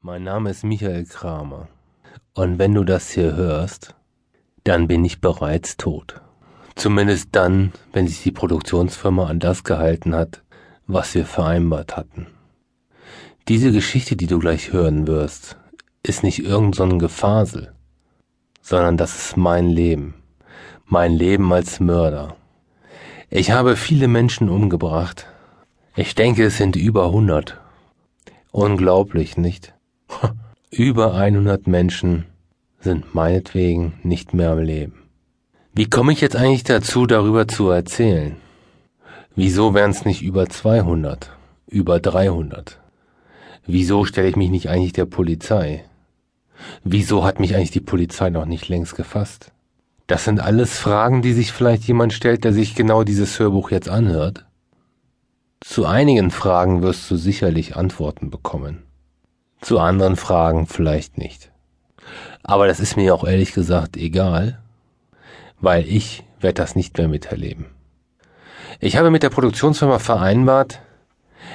Mein 0.00 0.22
Name 0.22 0.50
ist 0.50 0.62
Michael 0.62 1.06
Kramer. 1.06 1.66
Und 2.32 2.60
wenn 2.60 2.72
du 2.72 2.84
das 2.84 3.10
hier 3.10 3.34
hörst, 3.34 3.96
dann 4.62 4.86
bin 4.86 5.04
ich 5.04 5.20
bereits 5.20 5.76
tot. 5.76 6.20
Zumindest 6.76 7.30
dann, 7.32 7.72
wenn 7.92 8.06
sich 8.06 8.22
die 8.22 8.30
Produktionsfirma 8.30 9.26
an 9.26 9.40
das 9.40 9.64
gehalten 9.64 10.14
hat, 10.14 10.44
was 10.86 11.16
wir 11.16 11.26
vereinbart 11.26 11.96
hatten. 11.96 12.28
Diese 13.48 13.72
Geschichte, 13.72 14.14
die 14.14 14.28
du 14.28 14.38
gleich 14.38 14.72
hören 14.72 15.08
wirst, 15.08 15.56
ist 16.04 16.22
nicht 16.22 16.44
irgend 16.44 16.76
so 16.76 16.84
ein 16.84 17.00
Gefasel, 17.00 17.72
sondern 18.62 18.96
das 18.96 19.16
ist 19.16 19.36
mein 19.36 19.68
Leben. 19.68 20.14
Mein 20.86 21.12
Leben 21.12 21.52
als 21.52 21.80
Mörder. 21.80 22.36
Ich 23.30 23.50
habe 23.50 23.74
viele 23.74 24.06
Menschen 24.06 24.48
umgebracht. 24.48 25.26
Ich 25.96 26.14
denke, 26.14 26.44
es 26.44 26.56
sind 26.56 26.76
über 26.76 27.06
100. 27.06 27.60
Unglaublich, 28.52 29.36
nicht? 29.36 29.74
Über 30.70 31.14
100 31.14 31.66
Menschen 31.66 32.26
sind 32.80 33.14
meinetwegen 33.14 33.98
nicht 34.02 34.34
mehr 34.34 34.50
am 34.50 34.60
Leben. 34.60 34.94
Wie 35.74 35.88
komme 35.88 36.12
ich 36.12 36.20
jetzt 36.20 36.36
eigentlich 36.36 36.64
dazu, 36.64 37.06
darüber 37.06 37.46
zu 37.46 37.70
erzählen? 37.70 38.36
Wieso 39.36 39.74
wären 39.74 39.92
es 39.92 40.04
nicht 40.04 40.22
über 40.22 40.48
200, 40.48 41.30
über 41.68 42.00
300? 42.00 42.80
Wieso 43.66 44.04
stelle 44.04 44.28
ich 44.28 44.36
mich 44.36 44.50
nicht 44.50 44.68
eigentlich 44.68 44.92
der 44.92 45.04
Polizei? 45.04 45.84
Wieso 46.82 47.24
hat 47.24 47.38
mich 47.38 47.54
eigentlich 47.54 47.70
die 47.70 47.80
Polizei 47.80 48.30
noch 48.30 48.46
nicht 48.46 48.68
längst 48.68 48.96
gefasst? 48.96 49.52
Das 50.08 50.24
sind 50.24 50.40
alles 50.40 50.78
Fragen, 50.78 51.22
die 51.22 51.34
sich 51.34 51.52
vielleicht 51.52 51.84
jemand 51.84 52.14
stellt, 52.14 52.42
der 52.42 52.52
sich 52.52 52.74
genau 52.74 53.04
dieses 53.04 53.38
Hörbuch 53.38 53.70
jetzt 53.70 53.88
anhört. 53.88 54.46
Zu 55.60 55.86
einigen 55.86 56.30
Fragen 56.30 56.82
wirst 56.82 57.10
du 57.10 57.16
sicherlich 57.16 57.76
Antworten 57.76 58.30
bekommen. 58.30 58.87
Zu 59.60 59.78
anderen 59.78 60.16
Fragen 60.16 60.66
vielleicht 60.66 61.18
nicht. 61.18 61.50
Aber 62.42 62.66
das 62.66 62.80
ist 62.80 62.96
mir 62.96 63.14
auch 63.14 63.24
ehrlich 63.24 63.52
gesagt 63.52 63.96
egal, 63.96 64.58
weil 65.60 65.86
ich 65.86 66.24
werde 66.40 66.54
das 66.54 66.76
nicht 66.76 66.96
mehr 66.96 67.08
miterleben. 67.08 67.66
Ich 68.80 68.96
habe 68.96 69.10
mit 69.10 69.22
der 69.22 69.30
Produktionsfirma 69.30 69.98
vereinbart, 69.98 70.80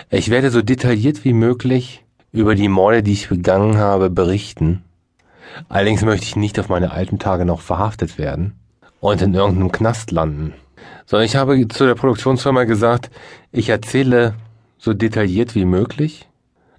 ich 0.10 0.30
werde 0.30 0.52
so 0.52 0.62
detailliert 0.62 1.24
wie 1.24 1.34
möglich 1.34 2.04
über 2.32 2.56
die 2.56 2.68
Morde, 2.68 3.04
die 3.04 3.14
ich 3.14 3.30
begangen 3.30 3.78
habe, 3.78 4.10
berichten. 4.10 4.84
Allerdings 5.70 6.02
möchte 6.02 6.26
ich 6.26 6.36
nicht 6.36 6.60
auf 6.60 6.70
meine 6.70 6.92
alten 6.92 7.20
Tage 7.20 7.46
noch 7.46 7.62
verhaftet 7.62 8.18
werden 8.18 8.54
und 9.00 9.22
in 9.22 9.34
irgendeinem 9.34 9.72
Knast 9.72 10.12
landen. 10.12 10.54
Sondern 11.06 11.26
ich 11.26 11.36
habe 11.36 11.68
zu 11.68 11.86
der 11.86 11.96
Produktionsfirma 11.96 12.64
gesagt, 12.66 13.10
ich 13.52 13.70
erzähle 13.70 14.36
so 14.78 14.94
detailliert 14.94 15.56
wie 15.56 15.66
möglich, 15.66 16.28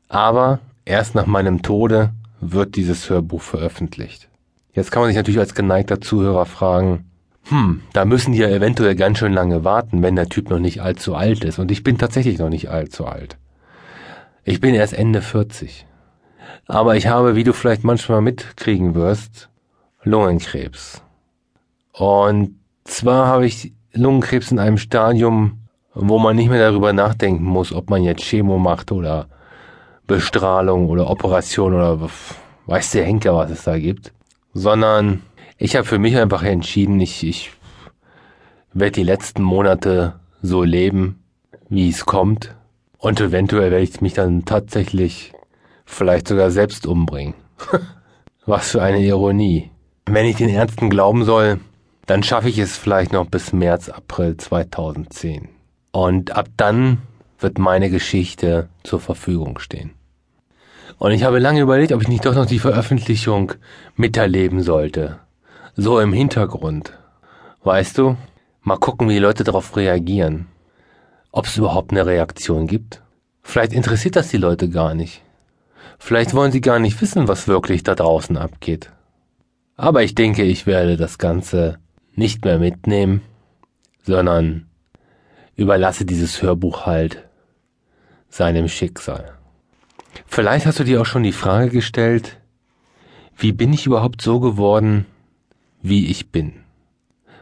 aber 0.08 0.58
erst 0.84 1.14
nach 1.14 1.26
meinem 1.26 1.62
Tode 1.62 2.12
wird 2.40 2.76
dieses 2.76 3.08
Hörbuch 3.08 3.42
veröffentlicht. 3.42 4.28
Jetzt 4.72 4.90
kann 4.90 5.02
man 5.02 5.08
sich 5.08 5.16
natürlich 5.16 5.40
als 5.40 5.54
geneigter 5.54 6.00
Zuhörer 6.00 6.46
fragen, 6.46 7.10
hm, 7.48 7.82
da 7.92 8.04
müssen 8.04 8.32
die 8.32 8.38
ja 8.38 8.48
eventuell 8.48 8.96
ganz 8.96 9.18
schön 9.18 9.32
lange 9.32 9.64
warten, 9.64 10.02
wenn 10.02 10.16
der 10.16 10.28
Typ 10.28 10.48
noch 10.50 10.58
nicht 10.58 10.80
allzu 10.80 11.14
alt 11.14 11.44
ist. 11.44 11.58
Und 11.58 11.70
ich 11.70 11.82
bin 11.82 11.98
tatsächlich 11.98 12.38
noch 12.38 12.48
nicht 12.48 12.70
allzu 12.70 13.06
alt. 13.06 13.36
Ich 14.44 14.60
bin 14.60 14.74
erst 14.74 14.94
Ende 14.94 15.20
40. 15.20 15.86
Aber 16.66 16.96
ich 16.96 17.06
habe, 17.06 17.36
wie 17.36 17.44
du 17.44 17.52
vielleicht 17.52 17.84
manchmal 17.84 18.22
mitkriegen 18.22 18.94
wirst, 18.94 19.50
Lungenkrebs. 20.02 21.02
Und 21.92 22.58
zwar 22.84 23.26
habe 23.26 23.46
ich 23.46 23.72
Lungenkrebs 23.92 24.50
in 24.50 24.58
einem 24.58 24.78
Stadium, 24.78 25.60
wo 25.94 26.18
man 26.18 26.36
nicht 26.36 26.48
mehr 26.48 26.70
darüber 26.70 26.92
nachdenken 26.92 27.44
muss, 27.44 27.72
ob 27.72 27.90
man 27.90 28.02
jetzt 28.02 28.22
Chemo 28.22 28.58
macht 28.58 28.90
oder 28.90 29.28
Bestrahlung 30.06 30.88
oder 30.88 31.08
Operation 31.08 31.74
oder 31.74 32.10
weiß 32.66 32.90
der 32.92 33.04
Henker, 33.04 33.34
was 33.34 33.50
es 33.50 33.64
da 33.64 33.78
gibt, 33.78 34.12
sondern 34.52 35.22
ich 35.58 35.76
habe 35.76 35.86
für 35.86 35.98
mich 35.98 36.16
einfach 36.16 36.42
entschieden, 36.42 37.00
ich, 37.00 37.24
ich 37.24 37.52
werde 38.72 38.92
die 38.92 39.02
letzten 39.02 39.42
Monate 39.42 40.20
so 40.42 40.62
leben, 40.62 41.22
wie 41.68 41.88
es 41.88 42.04
kommt 42.04 42.54
und 42.98 43.20
eventuell 43.20 43.70
werde 43.70 43.84
ich 43.84 44.00
mich 44.00 44.14
dann 44.14 44.44
tatsächlich 44.44 45.32
vielleicht 45.84 46.28
sogar 46.28 46.50
selbst 46.50 46.86
umbringen. 46.86 47.34
was 48.46 48.70
für 48.70 48.82
eine 48.82 49.00
Ironie. 49.00 49.70
Wenn 50.06 50.26
ich 50.26 50.36
den 50.36 50.48
Ärzten 50.48 50.90
glauben 50.90 51.24
soll, 51.24 51.60
dann 52.06 52.22
schaffe 52.22 52.48
ich 52.48 52.58
es 52.58 52.76
vielleicht 52.76 53.12
noch 53.12 53.26
bis 53.26 53.52
März, 53.52 53.88
April 53.88 54.36
2010. 54.36 55.48
Und 55.92 56.32
ab 56.36 56.48
dann 56.56 56.98
wird 57.38 57.58
meine 57.58 57.90
Geschichte 57.90 58.68
zur 58.82 59.00
Verfügung 59.00 59.58
stehen. 59.58 59.92
Und 60.98 61.12
ich 61.12 61.24
habe 61.24 61.38
lange 61.38 61.60
überlegt, 61.60 61.92
ob 61.92 62.02
ich 62.02 62.08
nicht 62.08 62.24
doch 62.24 62.34
noch 62.34 62.46
die 62.46 62.58
Veröffentlichung 62.58 63.52
miterleben 63.96 64.62
sollte. 64.62 65.18
So 65.76 65.98
im 66.00 66.12
Hintergrund. 66.12 66.92
Weißt 67.62 67.98
du? 67.98 68.16
Mal 68.62 68.78
gucken, 68.78 69.08
wie 69.08 69.14
die 69.14 69.18
Leute 69.18 69.44
darauf 69.44 69.76
reagieren. 69.76 70.46
Ob 71.32 71.46
es 71.46 71.56
überhaupt 71.56 71.90
eine 71.90 72.06
Reaktion 72.06 72.66
gibt. 72.66 73.02
Vielleicht 73.42 73.72
interessiert 73.72 74.16
das 74.16 74.28
die 74.28 74.38
Leute 74.38 74.68
gar 74.68 74.94
nicht. 74.94 75.22
Vielleicht 75.98 76.34
wollen 76.34 76.52
sie 76.52 76.60
gar 76.60 76.78
nicht 76.78 77.00
wissen, 77.00 77.28
was 77.28 77.48
wirklich 77.48 77.82
da 77.82 77.94
draußen 77.94 78.36
abgeht. 78.36 78.90
Aber 79.76 80.02
ich 80.02 80.14
denke, 80.14 80.44
ich 80.44 80.66
werde 80.66 80.96
das 80.96 81.18
Ganze 81.18 81.78
nicht 82.14 82.44
mehr 82.44 82.58
mitnehmen, 82.58 83.22
sondern 84.02 84.66
überlasse 85.56 86.04
dieses 86.04 86.42
Hörbuch 86.42 86.86
halt 86.86 87.24
seinem 88.28 88.68
Schicksal. 88.68 89.34
Vielleicht 90.26 90.66
hast 90.66 90.80
du 90.80 90.84
dir 90.84 91.00
auch 91.00 91.06
schon 91.06 91.22
die 91.22 91.32
Frage 91.32 91.70
gestellt, 91.70 92.38
wie 93.36 93.52
bin 93.52 93.72
ich 93.72 93.86
überhaupt 93.86 94.22
so 94.22 94.40
geworden, 94.40 95.06
wie 95.82 96.06
ich 96.06 96.30
bin? 96.30 96.52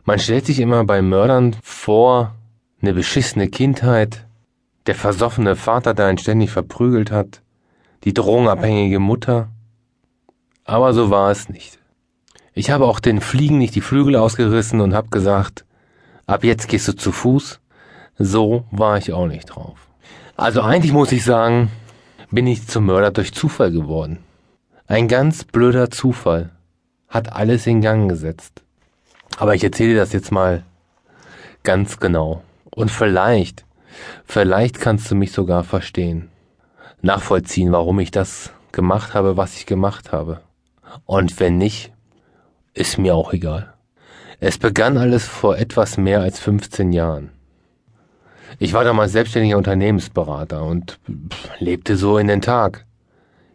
Man 0.05 0.19
stellt 0.19 0.47
sich 0.47 0.59
immer 0.59 0.85
bei 0.85 1.01
Mördern 1.01 1.57
vor, 1.63 2.35
eine 2.81 2.93
beschissene 2.93 3.49
Kindheit, 3.49 4.27
der 4.87 4.97
versoffene 4.97 5.55
Vater, 5.55 5.95
der 5.95 6.07
einen 6.07 6.19
ständig 6.19 6.51
verprügelt 6.51 7.13
hat, 7.13 7.43
die 8.05 8.13
drogenabhängige 8.13 8.99
Mutter. 8.99 9.49
Aber 10.65 10.93
so 10.93 11.11
war 11.11 11.31
es 11.31 11.49
nicht. 11.49 11.79
Ich 12.53 12.71
habe 12.71 12.85
auch 12.85 13.01
den 13.01 13.21
Fliegen 13.21 13.59
nicht 13.59 13.75
die 13.75 13.81
Flügel 13.81 14.17
ausgerissen 14.17 14.81
und 14.81 14.93
habe 14.93 15.09
gesagt, 15.09 15.65
ab 16.27 16.45
jetzt 16.45 16.69
gehst 16.69 16.89
du 16.89 16.93
zu 16.93 17.13
Fuß. 17.13 17.61
So 18.19 18.65
war 18.71 18.99
ich 18.99 19.13
auch 19.13 19.27
nicht 19.27 19.47
drauf. 19.47 19.79
Also 20.37 20.63
eigentlich 20.63 20.93
muss 20.93 21.13
ich 21.13 21.25
sagen, 21.25 21.71
bin 22.31 22.47
ich 22.47 22.67
zum 22.67 22.87
Mörder 22.87 23.11
durch 23.11 23.33
Zufall 23.33 23.71
geworden. 23.71 24.19
Ein 24.87 25.09
ganz 25.09 25.45
blöder 25.45 25.91
Zufall 25.91 26.51
hat 27.09 27.33
alles 27.33 27.67
in 27.67 27.81
Gang 27.81 28.09
gesetzt. 28.09 28.63
Aber 29.39 29.55
ich 29.55 29.65
erzähle 29.65 29.95
dir 29.95 30.01
das 30.01 30.13
jetzt 30.13 30.33
mal 30.33 30.63
ganz 31.63 31.99
genau. 32.01 32.43
Und 32.71 32.91
vielleicht, 32.91 33.65
vielleicht 34.25 34.81
kannst 34.81 35.11
du 35.11 35.15
mich 35.15 35.33
sogar 35.33 35.65
verstehen. 35.65 36.29
Nachvollziehen, 37.01 37.73
warum 37.73 38.01
ich 38.01 38.11
das 38.11 38.51
gemacht 38.73 39.15
habe, 39.15 39.37
was 39.37 39.57
ich 39.57 39.67
gemacht 39.67 40.13
habe. 40.13 40.41
Und 41.05 41.39
wenn 41.41 41.59
nicht, 41.59 41.93
ist 42.75 42.99
mir 42.99 43.15
auch 43.15 43.33
egal. 43.33 43.75
Es 44.41 44.59
begann 44.59 44.97
alles 44.97 45.27
vor 45.27 45.57
etwas 45.59 45.97
mehr 45.97 46.21
als 46.21 46.41
15 46.41 46.93
Jahren. 46.93 47.31
Ich 48.59 48.73
war 48.73 48.85
damals 48.85 49.13
selbstständiger 49.13 49.57
Unternehmensberater 49.57 50.63
und 50.63 50.99
lebte 51.59 51.97
so 51.97 52.19
in 52.19 52.29
den 52.29 52.41
Tag. 52.41 52.85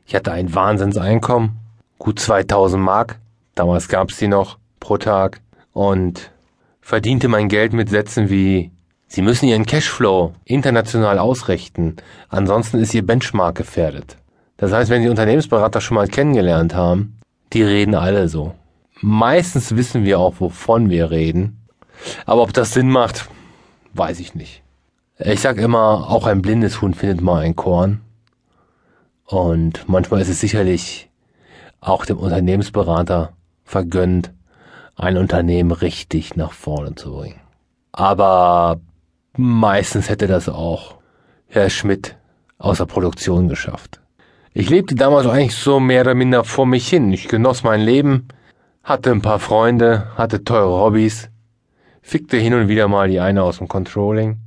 Ich 0.05 0.15
hatte 0.15 0.31
ein 0.31 0.53
Wahnsinnseinkommen, 0.53 1.57
gut 1.99 2.19
2000 2.19 2.81
Mark, 2.81 3.19
damals 3.55 3.89
gab's 3.89 4.17
die 4.17 4.27
noch, 4.27 4.57
pro 4.79 4.97
Tag, 4.97 5.41
und 5.73 6.31
verdiente 6.81 7.27
mein 7.27 7.49
Geld 7.49 7.73
mit 7.73 7.89
Sätzen 7.89 8.29
wie 8.29 8.71
Sie 9.09 9.21
müssen 9.21 9.47
Ihren 9.47 9.65
Cashflow 9.65 10.33
international 10.43 11.17
ausrichten, 11.17 11.95
ansonsten 12.27 12.79
ist 12.79 12.93
Ihr 12.93 13.05
Benchmark 13.05 13.55
gefährdet. 13.55 14.17
Das 14.57 14.73
heißt, 14.73 14.89
wenn 14.89 15.01
Sie 15.01 15.09
Unternehmensberater 15.09 15.79
schon 15.79 15.95
mal 15.95 16.07
kennengelernt 16.07 16.75
haben, 16.75 17.17
die 17.53 17.63
reden 17.63 17.95
alle 17.95 18.27
so. 18.27 18.53
Meistens 18.99 19.75
wissen 19.75 20.03
wir 20.03 20.19
auch, 20.19 20.35
wovon 20.39 20.89
wir 20.89 21.11
reden, 21.11 21.67
aber 22.25 22.41
ob 22.41 22.53
das 22.53 22.73
Sinn 22.73 22.89
macht, 22.89 23.29
weiß 23.93 24.19
ich 24.19 24.35
nicht. 24.35 24.61
Ich 25.19 25.41
sag 25.41 25.57
immer, 25.57 26.11
auch 26.11 26.27
ein 26.27 26.43
blindes 26.43 26.79
Huhn 26.79 26.93
findet 26.93 27.21
mal 27.21 27.41
ein 27.41 27.55
Korn. 27.55 28.01
Und 29.25 29.89
manchmal 29.89 30.21
ist 30.21 30.29
es 30.29 30.39
sicherlich 30.39 31.09
auch 31.81 32.05
dem 32.05 32.19
Unternehmensberater 32.19 33.33
vergönnt, 33.63 34.31
ein 34.95 35.17
Unternehmen 35.17 35.71
richtig 35.71 36.35
nach 36.35 36.51
vorne 36.51 36.93
zu 36.93 37.13
bringen. 37.13 37.41
Aber 37.91 38.79
meistens 39.35 40.07
hätte 40.07 40.27
das 40.27 40.49
auch 40.49 40.99
Herr 41.47 41.71
Schmidt 41.71 42.15
aus 42.59 42.77
der 42.77 42.85
Produktion 42.85 43.47
geschafft. 43.47 43.99
Ich 44.53 44.69
lebte 44.69 44.93
damals 44.93 45.25
eigentlich 45.25 45.55
so 45.55 45.79
mehr 45.79 46.01
oder 46.01 46.13
minder 46.13 46.43
vor 46.43 46.67
mich 46.67 46.87
hin. 46.87 47.11
Ich 47.11 47.27
genoss 47.27 47.63
mein 47.63 47.81
Leben, 47.81 48.27
hatte 48.83 49.09
ein 49.11 49.23
paar 49.23 49.39
Freunde, 49.39 50.15
hatte 50.15 50.43
teure 50.43 50.79
Hobbys, 50.79 51.31
fickte 52.03 52.37
hin 52.37 52.53
und 52.53 52.67
wieder 52.67 52.87
mal 52.87 53.09
die 53.09 53.19
eine 53.19 53.41
aus 53.41 53.57
dem 53.57 53.67
Controlling 53.67 54.37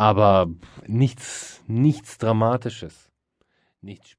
aber 0.00 0.48
nichts, 0.86 1.62
nichts 1.66 2.16
Dramatisches. 2.16 3.10
Nichts 3.82 4.16